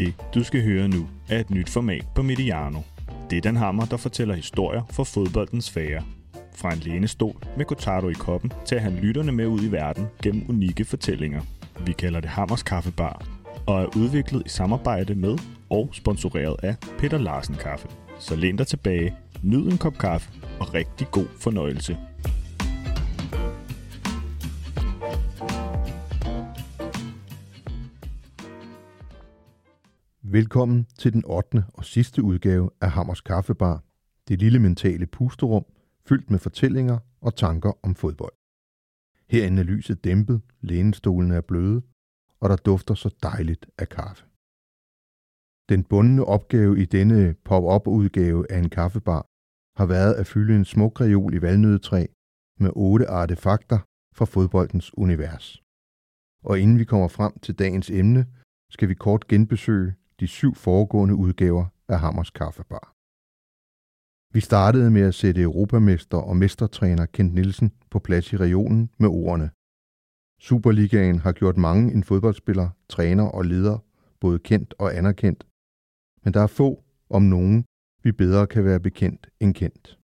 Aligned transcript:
Det, 0.00 0.14
du 0.34 0.44
skal 0.44 0.62
høre 0.62 0.88
nu, 0.88 1.08
er 1.28 1.40
et 1.40 1.50
nyt 1.50 1.68
format 1.70 2.04
på 2.14 2.22
Mediano. 2.22 2.80
Det 3.30 3.36
er 3.36 3.40
den 3.40 3.56
hammer, 3.56 3.84
der 3.84 3.96
fortæller 3.96 4.34
historier 4.34 4.82
fra 4.90 5.02
fodboldens 5.02 5.64
sfære. 5.64 6.02
Fra 6.56 6.72
en 6.72 6.78
lænestol 6.78 7.36
med 7.56 7.64
Cotardo 7.64 8.08
i 8.08 8.12
koppen 8.12 8.52
til 8.64 8.74
at 8.74 8.92
lytterne 8.92 9.32
med 9.32 9.46
ud 9.46 9.62
i 9.62 9.72
verden 9.72 10.06
gennem 10.22 10.44
unikke 10.48 10.84
fortællinger. 10.84 11.40
Vi 11.86 11.92
kalder 11.92 12.20
det 12.20 12.30
Hammers 12.30 12.62
Kaffebar, 12.62 13.26
og 13.66 13.82
er 13.82 13.96
udviklet 13.96 14.42
i 14.46 14.48
samarbejde 14.48 15.14
med 15.14 15.38
og 15.70 15.88
sponsoreret 15.92 16.56
af 16.62 16.76
Peter 16.98 17.18
Larsen 17.18 17.54
Kaffe. 17.54 17.88
Så 18.18 18.36
læn 18.36 18.56
dig 18.56 18.66
tilbage, 18.66 19.14
nyd 19.42 19.66
en 19.66 19.78
kop 19.78 19.98
kaffe 19.98 20.30
og 20.60 20.74
rigtig 20.74 21.06
god 21.10 21.26
fornøjelse. 21.38 21.96
Velkommen 30.32 30.86
til 30.98 31.12
den 31.12 31.24
8. 31.26 31.64
og 31.74 31.84
sidste 31.84 32.22
udgave 32.22 32.70
af 32.80 32.90
Hammers 32.90 33.20
Kaffebar, 33.20 33.84
det 34.28 34.38
lille 34.38 34.58
mentale 34.58 35.06
pusterum, 35.06 35.64
fyldt 36.08 36.30
med 36.30 36.38
fortællinger 36.38 36.98
og 37.20 37.34
tanker 37.34 37.72
om 37.82 37.94
fodbold. 37.94 38.32
Herinde 39.30 39.60
er 39.62 39.66
lyset 39.66 40.04
dæmpet, 40.04 40.42
lænestolene 40.60 41.34
er 41.34 41.40
bløde, 41.40 41.82
og 42.40 42.48
der 42.48 42.56
dufter 42.56 42.94
så 42.94 43.14
dejligt 43.22 43.66
af 43.78 43.88
kaffe. 43.88 44.24
Den 45.68 45.84
bundne 45.84 46.24
opgave 46.24 46.82
i 46.82 46.84
denne 46.84 47.34
pop-up-udgave 47.44 48.52
af 48.52 48.58
en 48.58 48.70
kaffebar 48.70 49.22
har 49.78 49.86
været 49.86 50.14
at 50.14 50.26
fylde 50.26 50.56
en 50.56 50.64
smuk 50.64 51.00
reol 51.00 51.34
i 51.34 51.42
valnødetræ 51.42 52.06
med 52.60 52.70
otte 52.76 53.06
artefakter 53.08 53.78
fra 54.14 54.24
fodboldens 54.24 54.98
univers. 54.98 55.62
Og 56.44 56.60
inden 56.60 56.78
vi 56.78 56.84
kommer 56.84 57.08
frem 57.08 57.38
til 57.38 57.54
dagens 57.58 57.90
emne, 57.90 58.26
skal 58.70 58.88
vi 58.88 58.94
kort 58.94 59.28
genbesøge 59.28 59.94
de 60.20 60.26
syv 60.26 60.54
foregående 60.54 61.14
udgaver 61.14 61.66
af 61.88 62.00
Hammers 62.00 62.30
Kaffebar. 62.30 62.94
Vi 64.34 64.40
startede 64.40 64.90
med 64.90 65.02
at 65.02 65.14
sætte 65.14 65.42
europamester 65.42 66.16
og 66.16 66.36
mestertræner 66.36 67.06
Kent 67.06 67.34
Nielsen 67.34 67.72
på 67.90 67.98
plads 67.98 68.32
i 68.32 68.36
regionen 68.36 68.90
med 68.98 69.08
ordene. 69.08 69.50
Superligaen 70.40 71.18
har 71.18 71.32
gjort 71.32 71.56
mange 71.56 71.92
en 71.94 72.04
fodboldspiller, 72.04 72.68
træner 72.88 73.24
og 73.24 73.44
leder 73.44 73.78
både 74.20 74.38
kendt 74.38 74.74
og 74.78 74.96
anerkendt, 74.96 75.46
men 76.24 76.34
der 76.34 76.40
er 76.40 76.46
få, 76.46 76.84
om 77.10 77.22
nogen, 77.22 77.64
vi 78.02 78.12
bedre 78.12 78.46
kan 78.46 78.64
være 78.64 78.80
bekendt 78.80 79.30
end 79.40 79.54
kendt. 79.54 79.98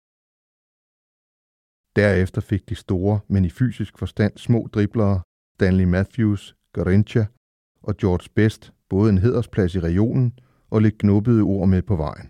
Derefter 1.97 2.41
fik 2.41 2.69
de 2.69 2.75
store, 2.75 3.21
men 3.29 3.45
i 3.45 3.51
fysisk 3.51 3.99
forstand 3.99 4.39
små 4.39 4.69
driblere, 4.75 5.23
Stanley 5.55 5.85
Matthews, 5.85 6.57
Garincha 6.73 7.25
og 7.83 7.97
George 7.97 8.29
Best 8.35 8.73
både 8.95 9.11
en 9.11 9.19
hedersplads 9.19 9.75
i 9.75 9.81
regionen 9.81 10.39
og 10.71 10.83
lidt 10.83 10.99
knuppede 10.99 11.43
ord 11.43 11.69
med 11.69 11.83
på 11.83 11.97
vejen. 11.97 12.29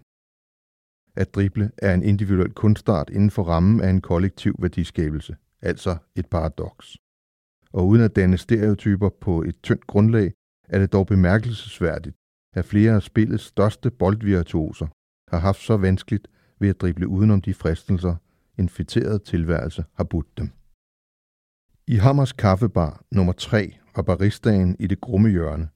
At 1.17 1.35
drible 1.35 1.71
er 1.79 1.95
en 1.95 2.03
individuel 2.03 2.53
kunstart 2.53 3.11
inden 3.11 3.31
for 3.31 3.43
rammen 3.43 3.81
af 3.81 3.91
en 3.91 4.01
kollektiv 4.01 4.55
værdiskabelse, 4.59 5.37
altså 5.63 5.97
et 6.17 6.27
paradoks. 6.27 6.97
Og 7.73 7.89
uden 7.89 8.03
at 8.03 8.17
danne 8.17 8.39
stereotyper 8.39 9.09
på 9.21 9.43
et 9.43 9.57
tyndt 9.63 9.87
grundlag, 9.87 10.33
er 10.69 10.79
det 10.79 10.93
dog 10.93 11.07
bemærkelsesværdigt, 11.07 12.17
at 12.55 12.65
flere 12.65 12.95
af 12.95 13.03
spillets 13.03 13.45
største 13.45 13.91
boldvirtuoser 13.91 14.87
har 15.31 15.39
haft 15.39 15.61
så 15.61 15.77
vanskeligt 15.77 16.29
ved 16.61 16.69
at 16.69 16.81
drible 16.81 17.09
udenom 17.09 17.41
de 17.41 17.55
fristelser, 17.55 18.17
en 18.59 18.69
fætteret 18.69 19.23
tilværelse 19.23 19.85
har 19.95 20.05
budt 20.05 20.39
dem. 20.39 20.51
I 21.87 21.97
Hammers 21.97 22.33
Kaffebar 22.33 23.03
nummer 23.11 23.33
3 23.33 23.75
var 23.97 24.03
baristaen 24.03 24.77
i 24.79 24.87
det 24.87 25.01
grumme 25.01 25.31
hjørne, 25.31 25.69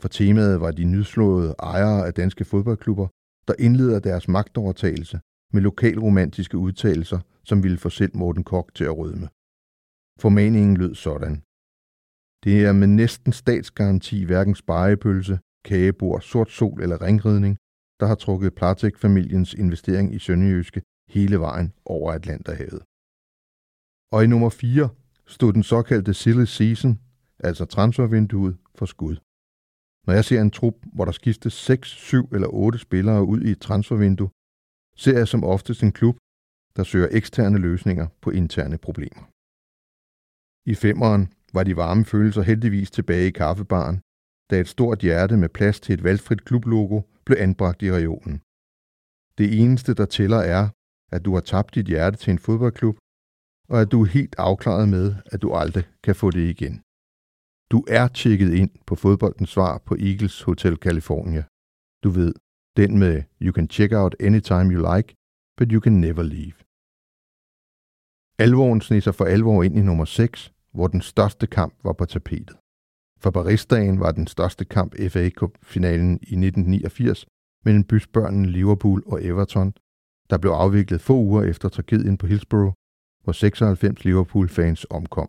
for 0.00 0.08
temaet 0.08 0.60
var 0.60 0.70
de 0.70 0.84
nyslåede 0.84 1.54
ejere 1.58 2.06
af 2.06 2.14
danske 2.14 2.44
fodboldklubber, 2.44 3.08
der 3.48 3.54
indleder 3.58 3.98
deres 4.00 4.28
magtovertagelse 4.28 5.20
med 5.52 5.62
lokalromantiske 5.62 6.58
udtalelser, 6.58 7.20
som 7.44 7.62
ville 7.62 7.78
få 7.78 7.90
selv 7.90 8.16
Morten 8.16 8.44
Kok 8.44 8.74
til 8.74 8.84
at 8.84 8.96
rødme. 8.98 9.28
Formaningen 10.20 10.76
lød 10.76 10.94
sådan. 10.94 11.42
Det 12.44 12.64
er 12.64 12.72
med 12.72 12.86
næsten 12.86 13.32
statsgaranti 13.32 14.24
hverken 14.24 14.54
sparepølse, 14.54 15.38
kagebord, 15.64 16.20
sort 16.20 16.50
sol 16.50 16.82
eller 16.82 17.02
ringridning, 17.02 17.56
der 18.00 18.06
har 18.06 18.14
trukket 18.14 18.54
Platek-familiens 18.54 19.54
investering 19.54 20.14
i 20.14 20.18
Sønderjyske 20.18 20.82
hele 21.08 21.40
vejen 21.40 21.72
over 21.84 22.12
Atlanterhavet. 22.12 22.82
Og 24.12 24.24
i 24.24 24.26
nummer 24.26 24.50
4 24.50 24.88
stod 25.26 25.52
den 25.52 25.62
såkaldte 25.62 26.14
silly 26.14 26.44
season, 26.44 27.00
altså 27.38 27.64
transfervinduet, 27.64 28.56
for 28.74 28.86
skud. 28.86 29.16
Når 30.06 30.14
jeg 30.14 30.24
ser 30.24 30.40
en 30.40 30.50
trup, 30.50 30.74
hvor 30.94 31.04
der 31.04 31.12
skiftes 31.12 31.52
6, 31.52 31.88
7 31.88 32.28
eller 32.34 32.48
8 32.48 32.78
spillere 32.78 33.24
ud 33.24 33.40
i 33.40 33.50
et 33.50 33.60
transfervindue, 33.60 34.30
ser 34.96 35.18
jeg 35.18 35.28
som 35.28 35.44
oftest 35.44 35.82
en 35.82 35.92
klub, 35.92 36.16
der 36.76 36.84
søger 36.84 37.08
eksterne 37.10 37.58
løsninger 37.58 38.06
på 38.20 38.30
interne 38.30 38.78
problemer. 38.78 39.22
I 40.72 40.74
femeren 40.74 41.32
var 41.54 41.64
de 41.64 41.76
varme 41.76 42.04
følelser 42.04 42.42
heldigvis 42.42 42.90
tilbage 42.90 43.28
i 43.28 43.30
kaffebaren, 43.30 44.00
da 44.50 44.60
et 44.60 44.68
stort 44.68 44.98
hjerte 44.98 45.36
med 45.36 45.48
plads 45.48 45.80
til 45.80 45.92
et 45.92 46.04
valgfrit 46.04 46.44
klublogo 46.44 47.02
blev 47.24 47.38
anbragt 47.40 47.82
i 47.82 47.92
regionen. 47.92 48.40
Det 49.38 49.62
eneste, 49.62 49.94
der 49.94 50.06
tæller 50.06 50.42
er, 50.56 50.68
at 51.12 51.24
du 51.24 51.34
har 51.34 51.40
tabt 51.40 51.74
dit 51.74 51.86
hjerte 51.86 52.16
til 52.16 52.30
en 52.30 52.38
fodboldklub, 52.38 52.96
og 53.68 53.80
at 53.80 53.92
du 53.92 54.02
er 54.02 54.06
helt 54.06 54.34
afklaret 54.38 54.88
med, 54.88 55.14
at 55.32 55.42
du 55.42 55.54
aldrig 55.54 55.84
kan 56.02 56.14
få 56.14 56.30
det 56.30 56.44
igen. 56.54 56.82
Du 57.72 57.84
er 57.88 58.08
tjekket 58.08 58.52
ind 58.54 58.70
på 58.86 58.94
fodboldens 58.94 59.50
svar 59.50 59.78
på 59.78 59.94
Eagles 59.94 60.42
Hotel 60.42 60.76
California. 60.76 61.44
Du 62.04 62.10
ved, 62.10 62.34
den 62.76 62.98
med 62.98 63.22
You 63.42 63.52
can 63.52 63.68
check 63.68 63.92
out 63.92 64.14
anytime 64.20 64.74
you 64.74 64.94
like, 64.94 65.14
but 65.56 65.72
you 65.72 65.80
can 65.80 66.00
never 66.00 66.22
leave. 66.22 66.58
Alvoren 68.38 68.80
sneg 68.80 69.02
sig 69.02 69.14
for 69.14 69.24
alvor 69.24 69.62
ind 69.62 69.78
i 69.78 69.82
nummer 69.82 70.04
6, 70.04 70.52
hvor 70.72 70.86
den 70.86 71.00
største 71.00 71.46
kamp 71.46 71.74
var 71.84 71.92
på 71.92 72.04
tapetet. 72.04 72.56
For 73.22 73.30
Baristagen 73.30 74.00
var 74.00 74.12
den 74.12 74.26
største 74.26 74.64
kamp 74.64 74.94
FA 75.10 75.30
Cup-finalen 75.30 76.12
i 76.12 76.34
1989 76.34 77.26
mellem 77.64 77.84
bysbørnene 77.84 78.48
Liverpool 78.48 79.02
og 79.06 79.24
Everton, 79.24 79.72
der 80.30 80.38
blev 80.38 80.52
afviklet 80.52 81.00
få 81.00 81.16
uger 81.16 81.42
efter 81.42 81.68
tragedien 81.68 82.18
på 82.18 82.26
Hillsborough, 82.26 82.72
hvor 83.24 83.32
96 83.32 84.04
Liverpool-fans 84.04 84.86
omkom. 84.90 85.28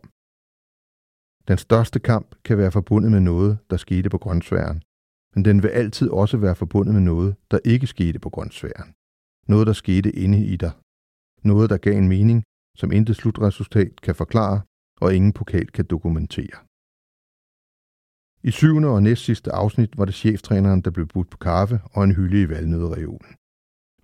Den 1.48 1.58
største 1.58 1.98
kamp 2.00 2.34
kan 2.44 2.58
være 2.58 2.72
forbundet 2.72 3.10
med 3.12 3.20
noget, 3.20 3.58
der 3.70 3.76
skete 3.76 4.10
på 4.10 4.18
grøntsværen, 4.18 4.82
men 5.34 5.44
den 5.44 5.62
vil 5.62 5.68
altid 5.68 6.08
også 6.10 6.36
være 6.36 6.54
forbundet 6.54 6.94
med 6.94 7.02
noget, 7.02 7.36
der 7.50 7.58
ikke 7.64 7.86
skete 7.86 8.18
på 8.18 8.30
grøntsværen. 8.30 8.94
Noget, 9.48 9.66
der 9.66 9.72
skete 9.72 10.10
inde 10.12 10.44
i 10.46 10.56
dig. 10.56 10.72
Noget, 11.42 11.70
der 11.70 11.76
gav 11.76 11.98
en 11.98 12.08
mening, 12.08 12.42
som 12.76 12.92
intet 12.92 13.16
slutresultat 13.16 14.00
kan 14.00 14.14
forklare, 14.14 14.60
og 15.00 15.14
ingen 15.14 15.32
pokal 15.32 15.66
kan 15.66 15.84
dokumentere. 15.84 16.58
I 18.44 18.50
syvende 18.50 18.88
og 18.88 19.02
næstsidste 19.02 19.52
afsnit 19.52 19.98
var 19.98 20.04
det 20.04 20.14
cheftræneren, 20.14 20.80
der 20.80 20.90
blev 20.90 21.06
budt 21.06 21.30
på 21.30 21.38
kaffe 21.38 21.80
og 21.84 22.04
en 22.04 22.14
hylde 22.14 22.42
i 22.42 22.48
valnødereolen. 22.48 23.34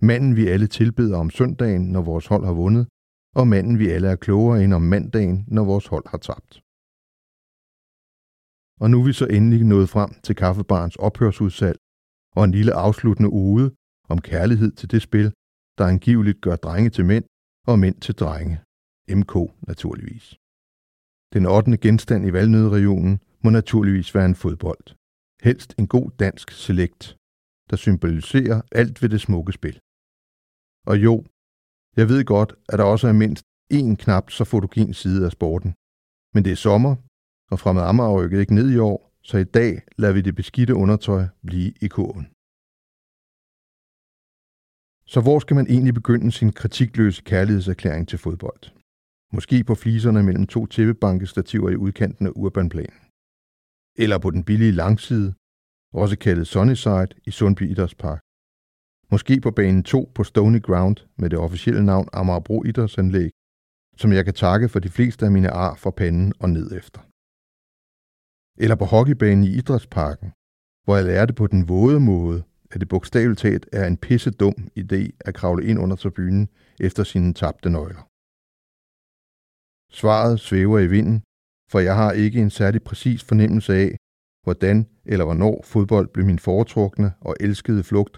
Manden 0.01 0.35
vi 0.35 0.47
alle 0.47 0.67
tilbeder 0.67 1.17
om 1.17 1.29
søndagen, 1.29 1.91
når 1.91 2.01
vores 2.01 2.27
hold 2.27 2.45
har 2.45 2.53
vundet, 2.53 2.87
og 3.35 3.47
manden 3.47 3.79
vi 3.79 3.87
alle 3.89 4.07
er 4.07 4.15
klogere 4.15 4.63
end 4.63 4.73
om 4.73 4.81
mandagen, 4.81 5.45
når 5.47 5.63
vores 5.63 5.87
hold 5.87 6.07
har 6.07 6.17
tabt. 6.17 6.61
Og 8.81 8.89
nu 8.91 9.01
er 9.01 9.05
vi 9.05 9.13
så 9.13 9.25
endelig 9.25 9.63
nået 9.65 9.89
frem 9.89 10.11
til 10.25 10.35
kaffebarens 10.35 10.95
ophørsudsalg 10.95 11.77
og 12.35 12.43
en 12.43 12.51
lille 12.51 12.73
afsluttende 12.73 13.29
ode 13.29 13.75
om 14.09 14.21
kærlighed 14.21 14.71
til 14.71 14.91
det 14.91 15.01
spil, 15.01 15.33
der 15.77 15.85
angiveligt 15.85 16.41
gør 16.41 16.55
drenge 16.55 16.89
til 16.89 17.05
mænd 17.05 17.25
og 17.67 17.79
mænd 17.79 17.97
til 18.01 18.15
drenge. 18.15 18.55
MK 19.19 19.33
naturligvis. 19.67 20.25
Den 21.33 21.45
8. 21.45 21.77
genstand 21.77 22.27
i 22.27 22.33
valgnødregionen 22.33 23.19
må 23.43 23.49
naturligvis 23.49 24.15
være 24.15 24.25
en 24.25 24.35
fodbold. 24.35 24.85
Helst 25.47 25.75
en 25.79 25.87
god 25.87 26.11
dansk 26.19 26.51
select, 26.51 27.01
der 27.69 27.75
symboliserer 27.75 28.61
alt 28.71 29.01
ved 29.01 29.09
det 29.09 29.21
smukke 29.21 29.53
spil. 29.59 29.79
Og 30.89 30.95
jo, 31.05 31.13
jeg 31.99 32.05
ved 32.11 32.25
godt, 32.25 32.51
at 32.69 32.79
der 32.79 32.85
også 32.93 33.07
er 33.07 33.13
mindst 33.23 33.43
én 33.73 33.95
knap 34.03 34.25
så 34.37 34.43
fotogen 34.51 34.93
side 34.93 35.25
af 35.25 35.31
sporten. 35.31 35.71
Men 36.33 36.41
det 36.45 36.51
er 36.51 36.61
sommer, 36.67 36.93
og 37.51 37.59
fremad 37.59 37.83
Amager 37.83 38.17
rykkede 38.19 38.41
ikke 38.41 38.55
ned 38.55 38.69
i 38.71 38.77
år, 38.77 39.09
så 39.21 39.37
i 39.37 39.43
dag 39.43 39.81
lader 39.97 40.13
vi 40.13 40.21
det 40.21 40.35
beskidte 40.35 40.75
undertøj 40.75 41.23
blive 41.45 41.73
i 41.81 41.87
kurven. 41.87 42.27
Så 45.05 45.21
hvor 45.21 45.39
skal 45.39 45.55
man 45.55 45.67
egentlig 45.69 45.93
begynde 45.93 46.31
sin 46.31 46.51
kritikløse 46.51 47.21
kærlighedserklæring 47.23 48.07
til 48.07 48.19
fodbold? 48.19 48.63
Måske 49.33 49.63
på 49.63 49.75
fliserne 49.75 50.23
mellem 50.23 50.47
to 50.47 50.65
tæppebankestativer 50.65 51.69
i 51.69 51.75
udkanten 51.75 52.27
af 52.27 52.31
Urbanplanen. 52.35 52.99
Eller 53.97 54.17
på 54.17 54.31
den 54.31 54.43
billige 54.43 54.71
langside, 54.71 55.33
også 55.93 56.17
kaldet 56.17 56.47
Sunnyside 56.47 57.07
i 57.25 57.31
Sundby 57.31 57.71
Idrætspark. 57.71 58.21
Måske 59.11 59.41
på 59.41 59.51
banen 59.51 59.83
2 59.83 60.11
på 60.15 60.23
Stony 60.23 60.61
Ground 60.61 60.97
med 61.17 61.29
det 61.29 61.39
officielle 61.39 61.85
navn 61.85 62.07
Amagerbro 62.13 62.63
Idrætsanlæg, 62.63 63.29
som 63.97 64.13
jeg 64.13 64.25
kan 64.25 64.33
takke 64.33 64.69
for 64.69 64.79
de 64.79 64.89
fleste 64.89 65.25
af 65.25 65.31
mine 65.31 65.49
ar 65.49 65.75
fra 65.75 65.91
panden 65.91 66.33
og 66.39 66.49
ned 66.49 66.71
efter 66.71 67.08
eller 68.59 68.75
på 68.75 68.85
hockeybanen 68.85 69.43
i 69.43 69.55
Idrætsparken, 69.59 70.31
hvor 70.83 70.95
jeg 70.95 71.05
lærte 71.05 71.33
på 71.33 71.47
den 71.47 71.69
våde 71.69 71.99
måde, 71.99 72.43
at 72.71 72.79
det 72.81 72.89
bogstaveligt 72.89 73.39
talt 73.39 73.69
er 73.73 73.87
en 73.87 73.97
pisse 73.97 74.31
dum 74.31 74.55
idé 74.79 75.09
at 75.19 75.33
kravle 75.35 75.65
ind 75.65 75.79
under 75.79 75.95
tribunen 75.95 76.49
efter 76.79 77.03
sine 77.03 77.33
tabte 77.33 77.69
nøgler. 77.69 78.03
Svaret 79.91 80.39
svæver 80.39 80.79
i 80.79 80.87
vinden, 80.87 81.23
for 81.71 81.79
jeg 81.79 81.95
har 81.95 82.11
ikke 82.11 82.41
en 82.41 82.49
særlig 82.49 82.83
præcis 82.83 83.23
fornemmelse 83.23 83.73
af, 83.73 83.95
hvordan 84.43 84.87
eller 85.05 85.25
hvornår 85.25 85.61
fodbold 85.63 86.07
blev 86.13 86.25
min 86.25 86.39
foretrukne 86.39 87.13
og 87.21 87.35
elskede 87.39 87.83
flugt 87.83 88.17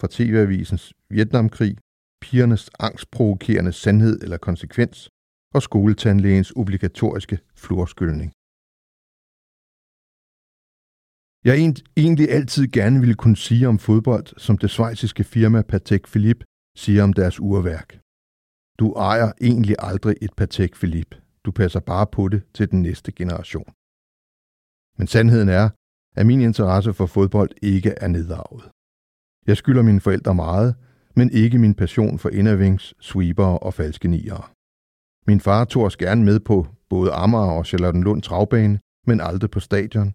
fra 0.00 0.08
TV-avisens 0.10 0.92
Vietnamkrig, 1.10 1.76
pigernes 2.20 2.70
angstprovokerende 2.78 3.72
sandhed 3.72 4.20
eller 4.22 4.38
konsekvens 4.38 5.08
og 5.54 5.62
skoletandlægens 5.62 6.52
obligatoriske 6.56 7.38
fluorskyldning. 7.54 8.32
Jeg 11.48 11.54
egentlig 11.96 12.30
altid 12.30 12.68
gerne 12.68 13.00
ville 13.00 13.14
kunne 13.14 13.36
sige 13.36 13.68
om 13.68 13.78
fodbold, 13.78 14.26
som 14.36 14.58
det 14.58 14.70
svejsiske 14.70 15.24
firma 15.24 15.62
Patek 15.62 16.04
Philippe 16.06 16.44
siger 16.76 17.02
om 17.02 17.12
deres 17.12 17.40
urværk. 17.40 18.00
Du 18.78 18.92
ejer 18.92 19.32
egentlig 19.40 19.76
aldrig 19.78 20.16
et 20.22 20.34
Patek 20.36 20.74
Philippe. 20.74 21.16
Du 21.44 21.50
passer 21.50 21.80
bare 21.80 22.06
på 22.06 22.28
det 22.28 22.42
til 22.54 22.70
den 22.70 22.82
næste 22.82 23.12
generation. 23.12 23.72
Men 24.98 25.06
sandheden 25.06 25.48
er, 25.48 25.68
at 26.16 26.26
min 26.26 26.40
interesse 26.40 26.94
for 26.94 27.06
fodbold 27.06 27.50
ikke 27.62 27.90
er 27.90 28.08
nedarvet. 28.08 28.64
Jeg 29.46 29.56
skylder 29.56 29.82
mine 29.82 30.00
forældre 30.00 30.34
meget, 30.34 30.74
men 31.16 31.30
ikke 31.30 31.58
min 31.58 31.74
passion 31.74 32.18
for 32.18 32.28
indervings, 32.28 32.94
sweeper 33.00 33.44
og 33.66 33.74
falske 33.74 34.08
niere. 34.08 34.44
Min 35.26 35.40
far 35.40 35.64
tog 35.64 35.82
os 35.84 35.96
gerne 35.96 36.24
med 36.24 36.40
på 36.40 36.66
både 36.88 37.12
Amager 37.12 37.52
og 37.58 37.66
Charlottenlund 37.66 38.22
travbane, 38.22 38.80
men 39.06 39.20
aldrig 39.20 39.50
på 39.50 39.60
stadion. 39.60 40.14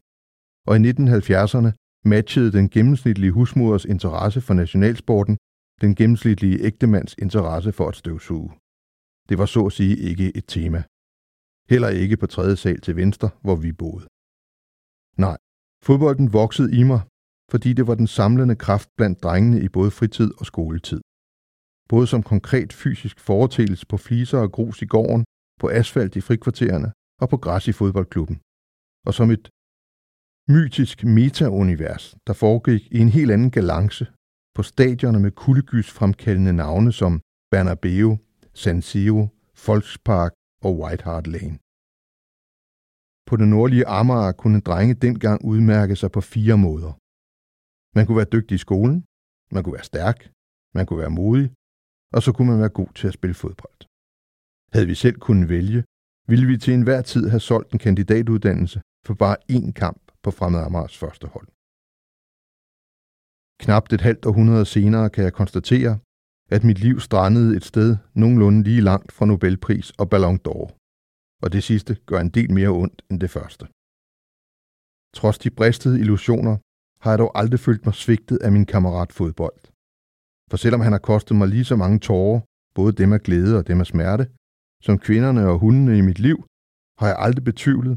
Og 0.67 0.77
i 0.77 0.79
1970'erne 0.79 1.71
matchede 2.05 2.51
den 2.51 2.69
gennemsnitlige 2.69 3.31
husmoders 3.31 3.85
interesse 3.85 4.41
for 4.41 4.53
nationalsporten 4.53 5.37
den 5.81 5.95
gennemsnitlige 5.95 6.59
ægtemands 6.69 7.13
interesse 7.25 7.71
for 7.71 7.87
at 7.89 7.95
støvsuge. 7.95 8.51
Det 9.29 9.37
var 9.37 9.45
så 9.45 9.65
at 9.65 9.73
sige 9.73 9.95
ikke 9.97 10.37
et 10.37 10.45
tema. 10.47 10.83
Heller 11.69 11.89
ikke 11.89 12.17
på 12.17 12.27
tredje 12.27 12.55
sal 12.55 12.81
til 12.81 12.95
venstre, 12.95 13.29
hvor 13.41 13.55
vi 13.55 13.71
boede. 13.71 14.05
Nej, 15.25 15.37
fodbolden 15.85 16.33
voksede 16.33 16.69
i 16.79 16.83
mig, 16.83 17.01
fordi 17.51 17.73
det 17.73 17.87
var 17.87 17.95
den 17.95 18.07
samlende 18.07 18.55
kraft 18.55 18.89
blandt 18.97 19.23
drengene 19.23 19.61
i 19.65 19.69
både 19.69 19.91
fritid 19.91 20.31
og 20.39 20.45
skoletid. 20.45 21.01
Både 21.89 22.07
som 22.07 22.23
konkret 22.23 22.73
fysisk 22.73 23.19
foretagelse 23.19 23.85
på 23.87 23.97
fliser 23.97 24.39
og 24.45 24.51
grus 24.51 24.81
i 24.81 24.85
gården, 24.85 25.25
på 25.59 25.69
asfalt 25.69 26.15
i 26.15 26.21
frikvartererne 26.21 26.91
og 27.21 27.29
på 27.29 27.37
græs 27.37 27.67
i 27.67 27.71
fodboldklubben. 27.71 28.37
Og 29.07 29.13
som 29.13 29.31
et 29.35 29.49
mytisk 30.55 30.97
metaunivers, 31.03 32.15
der 32.27 32.33
foregik 32.33 32.83
i 32.91 32.97
en 33.05 33.09
helt 33.09 33.31
anden 33.31 33.51
galance 33.51 34.05
på 34.55 34.63
stadioner 34.63 35.19
med 35.19 35.31
kuldegys 35.31 35.91
fremkaldende 35.91 36.53
navne 36.53 36.91
som 36.91 37.21
Bernabeu, 37.51 38.17
San 38.53 38.81
Siro, 38.81 39.27
Volkspark 39.65 40.31
og 40.65 40.71
White 40.79 41.03
Hart 41.03 41.27
Lane. 41.27 41.57
På 43.27 43.33
den 43.41 43.49
nordlige 43.49 43.87
Amager 43.87 44.31
kunne 44.31 44.61
drenge 44.67 44.93
dengang 45.05 45.45
udmærke 45.45 45.95
sig 45.95 46.11
på 46.11 46.21
fire 46.21 46.57
måder. 46.57 46.93
Man 47.95 48.05
kunne 48.05 48.19
være 48.21 48.33
dygtig 48.35 48.55
i 48.55 48.65
skolen, 48.67 48.97
man 49.53 49.63
kunne 49.63 49.77
være 49.79 49.91
stærk, 49.93 50.17
man 50.75 50.85
kunne 50.85 50.99
være 50.99 51.17
modig, 51.21 51.47
og 52.15 52.23
så 52.23 52.29
kunne 52.33 52.49
man 52.51 52.59
være 52.59 52.77
god 52.79 52.91
til 52.99 53.07
at 53.07 53.13
spille 53.13 53.33
fodbold. 53.33 53.81
Havde 54.73 54.87
vi 54.87 54.95
selv 54.95 55.17
kunnet 55.19 55.49
vælge, 55.49 55.83
ville 56.31 56.47
vi 56.47 56.57
til 56.57 56.73
enhver 56.73 57.01
tid 57.01 57.29
have 57.29 57.39
solgt 57.39 57.71
en 57.71 57.79
kandidatuddannelse 57.79 58.81
for 59.05 59.13
bare 59.13 59.37
én 59.51 59.71
kamp 59.71 60.10
på 60.23 60.31
Fremad 60.31 60.63
Amagers 60.63 60.97
første 60.97 61.27
hold. 61.27 61.47
Knap 63.63 63.85
et 63.93 64.01
halvt 64.01 64.25
århundrede 64.25 64.65
senere 64.65 65.09
kan 65.09 65.23
jeg 65.23 65.33
konstatere, 65.33 65.99
at 66.55 66.63
mit 66.63 66.79
liv 66.79 66.99
strandede 66.99 67.57
et 67.57 67.65
sted 67.71 67.97
nogenlunde 68.21 68.63
lige 68.63 68.81
langt 68.81 69.11
fra 69.11 69.25
Nobelpris 69.25 69.91
og 69.91 70.09
Ballon 70.09 70.39
d'Or. 70.45 70.67
Og 71.43 71.47
det 71.53 71.63
sidste 71.63 71.93
gør 72.09 72.19
en 72.19 72.29
del 72.29 72.53
mere 72.53 72.69
ondt 72.69 73.01
end 73.09 73.19
det 73.19 73.29
første. 73.29 73.65
Trods 75.17 75.37
de 75.43 75.49
bristede 75.49 75.99
illusioner 75.99 76.55
har 77.03 77.11
jeg 77.11 77.19
dog 77.19 77.31
aldrig 77.39 77.59
følt 77.59 77.85
mig 77.85 77.95
svigtet 78.03 78.37
af 78.45 78.51
min 78.51 78.65
kammerat 78.65 79.11
fodbold. 79.11 79.61
For 80.49 80.57
selvom 80.57 80.81
han 80.81 80.91
har 80.91 81.03
kostet 81.11 81.37
mig 81.37 81.47
lige 81.47 81.65
så 81.71 81.75
mange 81.75 81.99
tårer, 81.99 82.39
både 82.75 82.91
dem 83.01 83.13
af 83.13 83.21
glæde 83.21 83.57
og 83.59 83.67
dem 83.67 83.79
af 83.79 83.87
smerte, 83.93 84.25
som 84.85 84.99
kvinderne 85.07 85.47
og 85.51 85.59
hundene 85.59 85.97
i 85.97 86.01
mit 86.09 86.19
liv, 86.19 86.37
har 86.99 87.07
jeg 87.07 87.17
aldrig 87.25 87.43
betvivlet, 87.43 87.95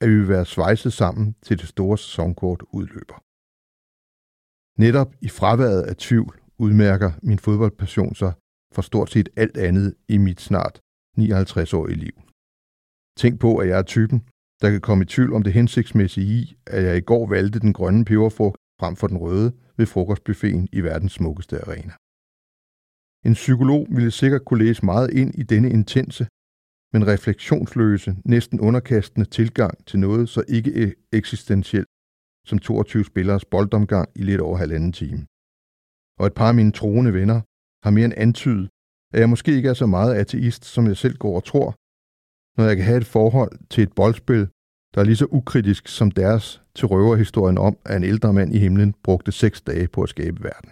at 0.00 0.08
vi 0.08 0.14
vil 0.14 0.28
være 0.28 0.46
svejset 0.46 0.92
sammen 0.92 1.34
til 1.42 1.58
det 1.60 1.68
store 1.68 1.98
sæsonkort 1.98 2.62
udløber. 2.72 3.18
Netop 4.84 5.10
i 5.20 5.28
fraværet 5.28 5.82
af 5.82 5.96
tvivl 5.96 6.40
udmærker 6.58 7.10
min 7.22 7.38
fodboldpassion 7.38 8.14
sig 8.14 8.32
for 8.74 8.82
stort 8.82 9.10
set 9.10 9.28
alt 9.36 9.56
andet 9.56 9.94
i 10.08 10.18
mit 10.18 10.40
snart 10.40 10.80
59-årige 11.18 11.96
liv. 11.96 12.16
Tænk 13.16 13.40
på, 13.40 13.56
at 13.56 13.68
jeg 13.68 13.78
er 13.78 13.82
typen, 13.82 14.18
der 14.62 14.70
kan 14.70 14.80
komme 14.80 15.02
i 15.04 15.06
tvivl 15.06 15.32
om 15.34 15.42
det 15.42 15.52
hensigtsmæssige 15.52 16.26
i, 16.40 16.56
at 16.66 16.84
jeg 16.84 16.96
i 16.96 17.00
går 17.00 17.26
valgte 17.26 17.60
den 17.60 17.72
grønne 17.72 18.04
peberfrugt 18.04 18.58
frem 18.80 18.96
for 18.96 19.06
den 19.06 19.18
røde 19.18 19.52
ved 19.76 19.86
frokostbuffeten 19.86 20.68
i 20.72 20.80
verdens 20.80 21.12
smukkeste 21.12 21.60
arena. 21.64 21.92
En 23.28 23.32
psykolog 23.32 23.86
ville 23.90 24.10
sikkert 24.10 24.44
kunne 24.44 24.64
læse 24.64 24.84
meget 24.84 25.10
ind 25.10 25.34
i 25.34 25.42
denne 25.42 25.70
intense, 25.70 26.26
men 26.92 27.06
refleksionsløse, 27.06 28.16
næsten 28.24 28.60
underkastende 28.60 29.26
tilgang 29.38 29.86
til 29.86 29.98
noget 29.98 30.28
så 30.28 30.42
ikke 30.48 30.70
e- 30.70 31.08
eksistentielt 31.12 31.88
som 32.46 32.58
22 32.58 33.04
spillers 33.04 33.44
boldomgang 33.44 34.08
i 34.16 34.22
lidt 34.22 34.40
over 34.40 34.56
halvanden 34.56 34.92
time. 34.92 35.26
Og 36.20 36.26
et 36.26 36.34
par 36.34 36.48
af 36.48 36.54
mine 36.54 36.72
troende 36.72 37.12
venner 37.12 37.40
har 37.84 37.90
mere 37.90 38.04
end 38.04 38.14
antydet, 38.16 38.68
at 39.12 39.20
jeg 39.20 39.28
måske 39.28 39.50
ikke 39.56 39.68
er 39.68 39.74
så 39.74 39.86
meget 39.86 40.14
ateist, 40.14 40.64
som 40.64 40.86
jeg 40.86 40.96
selv 40.96 41.16
går 41.24 41.36
og 41.36 41.44
tror, 41.44 41.70
når 42.56 42.64
jeg 42.68 42.76
kan 42.76 42.84
have 42.84 43.00
et 43.04 43.12
forhold 43.16 43.52
til 43.72 43.82
et 43.82 43.92
boldspil, 43.92 44.48
der 44.94 45.00
er 45.00 45.04
lige 45.04 45.22
så 45.22 45.26
ukritisk 45.30 45.88
som 45.88 46.10
deres 46.10 46.62
til 46.74 46.86
røverhistorien 46.86 47.58
om, 47.58 47.74
at 47.84 47.96
en 47.96 48.04
ældre 48.04 48.32
mand 48.32 48.54
i 48.54 48.58
himlen 48.58 48.94
brugte 49.04 49.32
seks 49.32 49.58
dage 49.62 49.88
på 49.88 50.02
at 50.02 50.08
skabe 50.08 50.38
verden. 50.42 50.70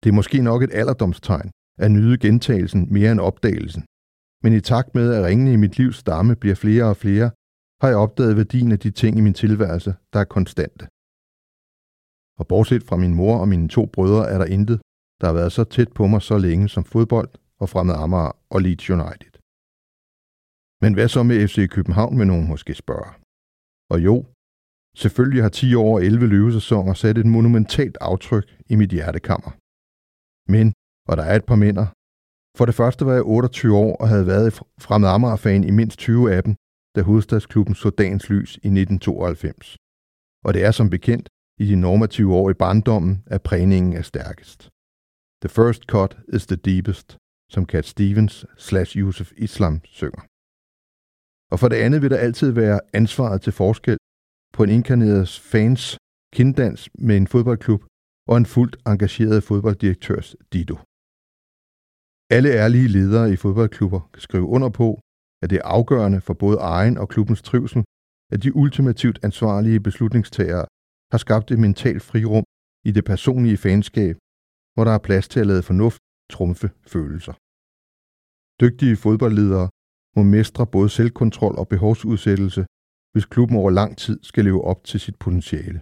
Det 0.00 0.08
er 0.08 0.18
måske 0.20 0.42
nok 0.42 0.62
et 0.62 0.72
alderdomstegn 0.80 1.50
at 1.78 1.90
nyde 1.90 2.18
gentagelsen 2.18 2.82
mere 2.94 3.12
end 3.12 3.20
opdagelsen, 3.20 3.82
men 4.42 4.52
i 4.52 4.60
takt 4.60 4.94
med, 4.94 5.14
at 5.14 5.24
ringene 5.24 5.52
i 5.52 5.56
mit 5.64 5.78
livs 5.78 5.96
stamme 5.96 6.36
bliver 6.36 6.54
flere 6.54 6.84
og 6.84 6.96
flere, 6.96 7.30
har 7.80 7.88
jeg 7.88 7.96
opdaget 7.96 8.36
værdien 8.36 8.72
af 8.72 8.78
de 8.78 8.90
ting 8.90 9.18
i 9.18 9.20
min 9.20 9.34
tilværelse, 9.34 9.94
der 10.12 10.20
er 10.20 10.24
konstante. 10.24 10.84
Og 12.40 12.44
bortset 12.48 12.82
fra 12.88 12.96
min 12.96 13.14
mor 13.14 13.38
og 13.42 13.48
mine 13.48 13.68
to 13.68 13.86
brødre, 13.86 14.30
er 14.32 14.38
der 14.38 14.44
intet, 14.56 14.78
der 15.20 15.26
har 15.26 15.34
været 15.34 15.52
så 15.52 15.64
tæt 15.64 15.92
på 15.98 16.06
mig 16.06 16.22
så 16.22 16.38
længe 16.38 16.68
som 16.68 16.84
fodbold 16.84 17.30
og 17.60 17.68
fremmed 17.68 17.94
Amager 17.94 18.36
og 18.54 18.60
Leeds 18.62 18.90
United. 18.90 19.32
Men 20.82 20.94
hvad 20.94 21.08
så 21.08 21.22
med 21.22 21.48
FC 21.48 21.68
København, 21.76 22.18
vil 22.18 22.26
nogen 22.26 22.48
måske 22.48 22.74
spørge? 22.74 23.10
Og 23.92 23.98
jo, 24.06 24.14
selvfølgelig 25.02 25.42
har 25.42 25.48
10 25.48 25.74
år 25.74 25.94
og 25.94 26.04
11 26.04 26.26
løvesæsoner 26.26 26.94
sat 26.94 27.18
et 27.18 27.26
monumentalt 27.26 27.96
aftryk 28.00 28.46
i 28.72 28.74
mit 28.80 28.90
hjertekammer. 28.90 29.50
Men, 30.54 30.66
og 31.08 31.14
der 31.16 31.24
er 31.30 31.36
et 31.36 31.46
par 31.50 31.60
minder, 31.64 31.86
for 32.56 32.64
det 32.66 32.74
første 32.74 33.06
var 33.06 33.12
jeg 33.12 33.22
28 33.22 33.76
år 33.76 33.96
og 33.96 34.08
havde 34.08 34.26
været 34.26 34.60
fremmed 34.80 35.08
Amager-fan 35.08 35.64
i 35.64 35.70
mindst 35.70 35.98
20 35.98 36.34
af 36.34 36.42
dem, 36.44 36.54
da 36.96 37.02
hovedstadsklubben 37.02 37.74
så 37.74 37.90
dagens 37.90 38.30
lys 38.30 38.50
i 38.54 38.68
1992. 38.68 39.76
Og 40.44 40.54
det 40.54 40.64
er 40.64 40.70
som 40.70 40.90
bekendt 40.90 41.28
i 41.58 41.66
de 41.66 41.76
normative 41.76 42.34
år 42.34 42.50
i 42.50 42.54
barndommen, 42.54 43.22
at 43.26 43.42
prægningen 43.42 43.92
er 43.92 44.02
stærkest. 44.02 44.70
The 45.42 45.48
first 45.48 45.82
cut 45.82 46.18
is 46.32 46.46
the 46.46 46.56
deepest, 46.56 47.16
som 47.50 47.66
Cat 47.66 47.84
Stevens 47.84 48.46
slash 48.56 48.98
Yusuf 48.98 49.32
Islam 49.36 49.80
synger. 49.84 50.22
Og 51.52 51.58
for 51.60 51.68
det 51.68 51.76
andet 51.76 52.02
vil 52.02 52.10
der 52.10 52.16
altid 52.16 52.50
være 52.50 52.80
ansvaret 52.92 53.42
til 53.42 53.52
forskel 53.52 53.98
på 54.52 54.62
en 54.64 54.70
inkarneret 54.70 55.28
fans 55.28 55.98
kinddans 56.34 56.88
med 56.94 57.16
en 57.16 57.26
fodboldklub 57.26 57.82
og 58.28 58.36
en 58.36 58.46
fuldt 58.46 58.76
engageret 58.86 59.44
fodbolddirektørs 59.44 60.36
Dido. 60.52 60.76
Alle 62.36 62.50
ærlige 62.62 62.88
ledere 62.88 63.32
i 63.32 63.36
fodboldklubber 63.36 64.00
kan 64.12 64.22
skrive 64.26 64.46
under 64.56 64.70
på, 64.80 64.88
at 65.42 65.50
det 65.50 65.58
er 65.58 65.72
afgørende 65.78 66.20
for 66.26 66.34
både 66.34 66.58
egen 66.58 66.96
og 67.02 67.08
klubbens 67.08 67.42
trivsel, 67.42 67.84
at 68.32 68.42
de 68.42 68.56
ultimativt 68.62 69.18
ansvarlige 69.28 69.80
beslutningstagere 69.80 70.66
har 71.12 71.18
skabt 71.18 71.50
et 71.50 71.58
mentalt 71.58 72.02
frirum 72.02 72.44
i 72.88 72.90
det 72.96 73.04
personlige 73.04 73.56
fanskab, 73.56 74.16
hvor 74.74 74.84
der 74.84 74.94
er 74.94 75.06
plads 75.08 75.28
til 75.28 75.40
at 75.40 75.46
lade 75.46 75.62
fornuft 75.62 76.00
trumfe 76.34 76.68
følelser. 76.92 77.34
Dygtige 78.62 78.96
fodboldledere 79.04 79.68
må 80.16 80.22
mestre 80.22 80.66
både 80.66 80.88
selvkontrol 80.88 81.54
og 81.58 81.68
behovsudsættelse, 81.68 82.62
hvis 83.12 83.26
klubben 83.34 83.56
over 83.56 83.70
lang 83.70 83.98
tid 84.04 84.18
skal 84.22 84.44
leve 84.44 84.62
op 84.64 84.84
til 84.84 85.00
sit 85.00 85.16
potentiale. 85.24 85.80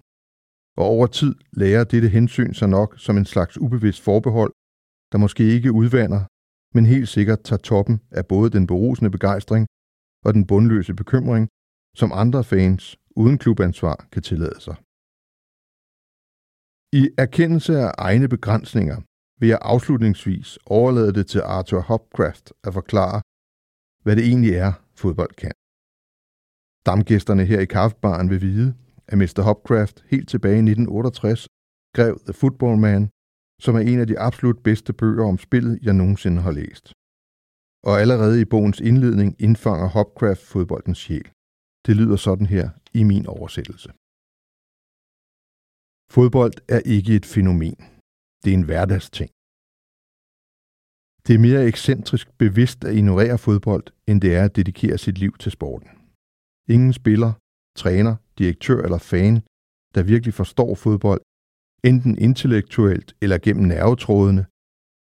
Og 0.80 0.85
over 0.95 1.07
tid 1.07 1.35
lærer 1.61 1.85
dette 1.85 2.09
hensyn 2.09 2.52
sig 2.54 2.69
nok 2.69 2.90
som 2.99 3.16
en 3.16 3.28
slags 3.35 3.54
ubevidst 3.64 4.02
forbehold, 4.09 4.52
der 5.12 5.19
måske 5.19 5.45
ikke 5.57 5.73
udvander, 5.73 6.23
men 6.75 6.87
helt 6.87 7.09
sikkert 7.09 7.41
tager 7.45 7.62
toppen 7.71 8.00
af 8.11 8.27
både 8.27 8.50
den 8.50 8.67
berusende 8.67 9.11
begejstring 9.11 9.67
og 10.25 10.35
den 10.35 10.47
bundløse 10.47 10.95
bekymring, 10.95 11.49
som 11.97 12.12
andre 12.12 12.45
fans 12.45 12.97
uden 13.17 13.39
klubansvar 13.39 14.09
kan 14.12 14.23
tillade 14.23 14.61
sig. 14.61 14.77
I 17.00 17.03
erkendelse 17.19 17.73
af 17.79 17.91
egne 17.99 18.29
begrænsninger 18.29 18.99
vil 19.41 19.49
jeg 19.49 19.59
afslutningsvis 19.62 20.59
overlade 20.67 21.12
det 21.12 21.27
til 21.27 21.41
Arthur 21.41 21.81
Hopcraft 21.81 22.53
at 22.65 22.73
forklare, 22.73 23.21
hvad 24.05 24.17
det 24.17 24.25
egentlig 24.31 24.55
er, 24.67 24.73
fodbold 25.00 25.35
kan. 25.43 25.53
Damgæsterne 26.87 27.45
her 27.45 27.61
i 27.61 27.65
kaffebaren 27.77 28.31
vil 28.31 28.41
vide, 28.41 28.75
at 29.09 29.19
Mr. 29.19 29.43
Hopcraft 29.43 30.05
helt 30.12 30.29
tilbage 30.29 30.61
i 30.62 30.67
1968 30.71 31.47
skrev 31.95 32.12
The 32.29 32.33
Football 32.33 32.77
Man, 32.87 33.03
som 33.64 33.75
er 33.75 33.81
en 33.81 34.00
af 34.00 34.07
de 34.07 34.19
absolut 34.19 34.59
bedste 34.69 34.93
bøger 34.93 35.25
om 35.33 35.38
spillet, 35.38 35.79
jeg 35.83 35.95
nogensinde 35.95 36.40
har 36.47 36.55
læst. 36.61 36.87
Og 37.88 38.00
allerede 38.02 38.40
i 38.40 38.50
bogens 38.55 38.81
indledning 38.81 39.31
indfanger 39.47 39.88
Hopcraft 39.97 40.43
fodboldens 40.52 40.99
sjæl. 40.99 41.29
Det 41.87 41.97
lyder 42.00 42.17
sådan 42.17 42.47
her 42.47 42.67
i 43.00 43.02
min 43.11 43.26
oversættelse. 43.26 43.90
Fodbold 46.17 46.57
er 46.76 46.81
ikke 46.95 47.12
et 47.19 47.26
fænomen. 47.35 47.79
Det 48.43 48.50
er 48.50 48.59
en 48.61 48.69
hverdagsting. 48.71 49.31
Det 51.25 51.33
er 51.35 51.45
mere 51.49 51.67
ekscentrisk 51.71 52.26
bevidst 52.43 52.85
at 52.85 52.95
ignorere 52.95 53.38
fodbold, 53.38 53.87
end 54.09 54.21
det 54.21 54.31
er 54.38 54.45
at 54.45 54.57
dedikere 54.57 54.99
sit 54.99 55.19
liv 55.19 55.33
til 55.43 55.52
sporten. 55.52 55.90
Ingen 56.75 56.93
spiller, 56.93 57.33
træner, 57.83 58.14
direktør 58.38 58.79
eller 58.87 58.99
fan, 59.12 59.35
der 59.95 60.02
virkelig 60.12 60.35
forstår 60.35 60.75
fodbold, 60.75 61.23
enten 61.85 62.19
intellektuelt 62.19 63.17
eller 63.21 63.39
gennem 63.39 63.65
nervetrådene, 63.65 64.47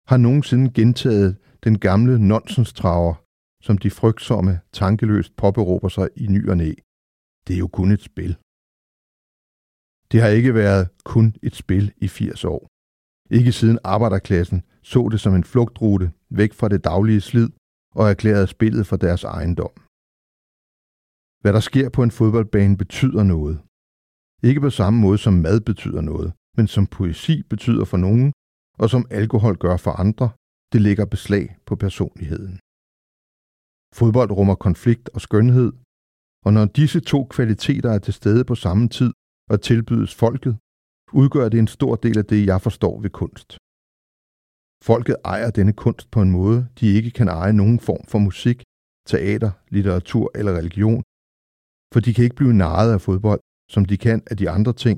har 0.10 0.18
nogensinde 0.18 0.74
gentaget 0.74 1.38
den 1.64 1.80
gamle 1.80 2.20
nonsenstraver, 2.20 3.16
som 3.64 3.78
de 3.78 3.90
frygtsomme 3.92 4.60
tankeløst 4.74 5.36
påberåber 5.36 5.90
sig 5.90 6.08
i 6.16 6.28
ny 6.28 6.50
og 6.50 6.58
næ. 6.58 6.74
Det 7.48 7.54
er 7.54 7.60
jo 7.60 7.68
kun 7.68 7.92
et 7.92 8.02
spil. 8.02 8.38
Det 10.12 10.22
har 10.22 10.30
ikke 10.38 10.54
været 10.54 10.90
kun 11.04 11.36
et 11.44 11.56
spil 11.56 11.94
i 11.98 12.08
80 12.08 12.46
år. 12.46 12.62
Ikke 13.38 13.52
siden 13.52 13.80
arbejderklassen 13.84 14.64
så 14.82 15.10
det 15.12 15.20
som 15.20 15.34
en 15.36 15.44
flugtrute 15.44 16.12
væk 16.30 16.54
fra 16.54 16.68
det 16.70 16.84
daglige 16.84 17.22
slid 17.22 17.50
og 17.96 18.10
erklærede 18.10 18.48
spillet 18.48 18.88
for 18.88 18.98
deres 18.98 19.24
ejendom. 19.24 19.74
Hvad 21.42 21.54
der 21.54 21.60
sker 21.60 21.90
på 21.90 22.04
en 22.04 22.12
fodboldbane 22.12 22.78
betyder 22.78 23.24
noget. 23.24 23.56
Ikke 24.44 24.62
på 24.62 24.70
samme 24.70 25.00
måde 25.00 25.18
som 25.18 25.34
mad 25.34 25.62
betyder 25.62 26.02
noget, 26.02 26.34
men 26.60 26.68
som 26.76 26.86
poesi 26.98 27.36
betyder 27.54 27.86
for 27.92 28.00
nogen, 28.08 28.28
og 28.82 28.88
som 28.94 29.08
alkohol 29.20 29.56
gør 29.66 29.78
for 29.86 29.94
andre, 30.04 30.28
det 30.74 30.82
lægger 30.88 31.06
beslag 31.16 31.46
på 31.68 31.74
personligheden. 31.86 32.56
Fodbold 34.00 34.32
rummer 34.38 34.58
konflikt 34.68 35.10
og 35.16 35.22
skønhed, 35.28 35.72
og 36.46 36.52
når 36.54 36.66
disse 36.80 37.00
to 37.12 37.20
kvaliteter 37.36 37.90
er 37.96 38.02
til 38.06 38.14
stede 38.20 38.44
på 38.50 38.56
samme 38.66 38.86
tid 38.98 39.12
og 39.52 39.58
tilbydes 39.62 40.14
folket, 40.24 40.54
udgør 41.22 41.50
det 41.50 41.60
en 41.60 41.74
stor 41.78 41.94
del 42.06 42.18
af 42.18 42.26
det, 42.32 42.40
jeg 42.52 42.60
forstår 42.68 42.96
ved 43.04 43.12
kunst. 43.22 43.50
Folket 44.90 45.16
ejer 45.34 45.52
denne 45.60 45.74
kunst 45.84 46.06
på 46.14 46.20
en 46.22 46.32
måde, 46.40 46.60
de 46.80 46.86
ikke 46.98 47.12
kan 47.18 47.28
eje 47.28 47.54
nogen 47.62 47.80
form 47.88 48.04
for 48.12 48.20
musik, 48.30 48.58
teater, 49.12 49.52
litteratur 49.76 50.26
eller 50.40 50.54
religion, 50.60 51.02
for 51.94 52.00
de 52.06 52.14
kan 52.14 52.24
ikke 52.24 52.40
blive 52.40 52.60
narret 52.64 52.92
af 52.94 53.02
fodbold, 53.08 53.42
som 53.74 53.86
de 53.86 53.98
kan 54.06 54.20
af 54.32 54.36
de 54.42 54.50
andre 54.58 54.74
ting, 54.74 54.98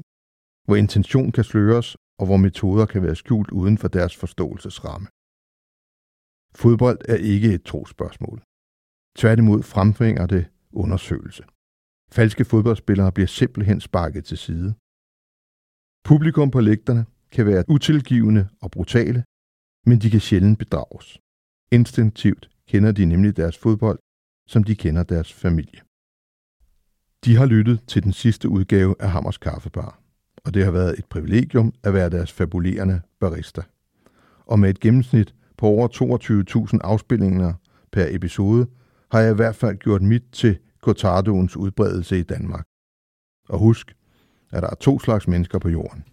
hvor 0.72 0.76
intention 0.76 1.32
kan 1.32 1.44
sløres 1.44 1.98
og 2.20 2.26
hvor 2.26 2.38
metoder 2.38 2.86
kan 2.86 3.02
være 3.04 3.16
skjult 3.16 3.52
uden 3.52 3.78
for 3.78 3.88
deres 3.88 4.16
forståelsesramme. 4.16 5.08
Fodbold 6.62 7.00
er 7.14 7.20
ikke 7.34 7.54
et 7.54 7.64
trospørgsmål. 7.64 8.38
Tværtimod 9.20 9.64
frembringer 9.64 10.26
det 10.26 10.44
undersøgelse. 10.72 11.44
Falske 12.12 12.46
fodboldspillere 12.46 13.12
bliver 13.12 13.28
simpelthen 13.28 13.82
sparket 13.82 14.26
til 14.26 14.38
side. 14.38 14.70
Publikum 16.10 16.52
på 16.52 16.60
lægterne 16.60 17.06
kan 17.32 17.46
være 17.46 17.64
utilgivende 17.68 18.44
og 18.62 18.72
brutale, 18.72 19.24
men 19.86 20.00
de 20.02 20.10
kan 20.10 20.20
sjældent 20.20 20.60
bedrages. 20.60 21.20
Instinktivt 21.72 22.50
kender 22.68 22.92
de 22.92 23.06
nemlig 23.06 23.38
deres 23.38 23.58
fodbold, 23.58 24.00
som 24.48 24.64
de 24.64 24.76
kender 24.76 25.04
deres 25.04 25.34
familie. 25.34 25.82
De 27.26 27.36
har 27.36 27.46
lyttet 27.46 27.78
til 27.88 28.04
den 28.04 28.14
sidste 28.14 28.50
udgave 28.50 28.96
af 29.00 29.10
Hammers 29.12 29.38
Kaffebar, 29.38 30.01
og 30.46 30.54
det 30.54 30.66
har 30.66 30.72
været 30.72 31.00
et 31.00 31.06
privilegium 31.06 31.74
at 31.84 31.94
være 31.94 32.10
deres 32.10 32.32
fabulerende 32.32 33.02
barista. 33.20 33.62
Og 34.46 34.60
med 34.60 34.70
et 34.70 34.80
gennemsnit 34.80 35.34
på 35.58 35.66
over 35.66 35.88
22.000 36.74 36.80
afspilninger 36.84 37.54
per 37.92 38.06
episode, 38.10 38.68
har 39.12 39.20
jeg 39.20 39.32
i 39.32 39.36
hvert 39.36 39.56
fald 39.56 39.78
gjort 39.78 40.02
mit 40.02 40.24
til 40.32 40.58
Cortadoens 40.82 41.58
udbredelse 41.58 42.20
i 42.20 42.24
Danmark. 42.24 42.66
Og 43.50 43.60
husk, 43.60 43.96
at 44.52 44.62
der 44.64 44.70
er 44.70 44.76
to 44.76 45.00
slags 45.00 45.28
mennesker 45.28 45.60
på 45.60 45.70
jorden. 45.70 46.04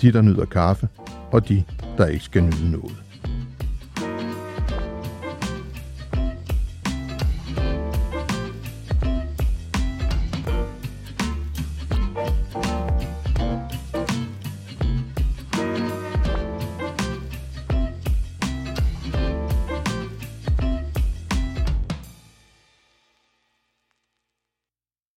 De, 0.00 0.12
der 0.12 0.22
nyder 0.22 0.44
kaffe, 0.44 0.88
og 1.32 1.48
de, 1.48 1.64
der 1.98 2.06
ikke 2.06 2.24
skal 2.24 2.42
nyde 2.42 2.70
noget. 2.70 3.11